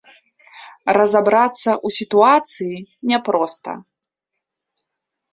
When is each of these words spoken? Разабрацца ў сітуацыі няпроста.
Разабрацца 0.97 1.71
ў 1.73 1.87
сітуацыі 1.97 2.75
няпроста. 3.11 3.71